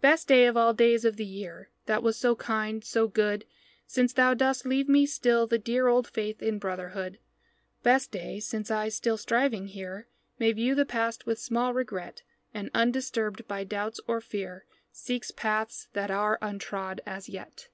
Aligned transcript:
Best 0.00 0.26
day 0.26 0.46
of 0.48 0.56
all 0.56 0.74
days 0.74 1.04
of 1.04 1.16
the 1.16 1.24
year, 1.24 1.70
That 1.86 2.02
was 2.02 2.18
so 2.18 2.34
kind, 2.34 2.82
so 2.82 3.06
good, 3.06 3.44
Since 3.86 4.12
thou 4.14 4.34
dost 4.34 4.66
leave 4.66 4.88
me 4.88 5.06
still 5.06 5.46
the 5.46 5.60
dear 5.60 5.86
Old 5.86 6.08
faith 6.08 6.42
in 6.42 6.58
brotherhood 6.58 7.20
Best 7.84 8.10
day 8.10 8.40
since 8.40 8.68
I, 8.68 8.88
still 8.88 9.16
striving 9.16 9.68
here, 9.68 10.08
May 10.40 10.50
view 10.50 10.74
the 10.74 10.84
past 10.84 11.24
with 11.24 11.38
small 11.38 11.72
regret, 11.72 12.22
And, 12.52 12.68
undisturbed 12.74 13.46
by 13.46 13.62
doubts 13.62 14.00
or 14.08 14.20
fear, 14.20 14.64
Seeks 14.90 15.30
paths 15.30 15.86
that 15.92 16.10
are 16.10 16.36
untrod 16.42 16.98
as 17.06 17.28
yet. 17.28 17.68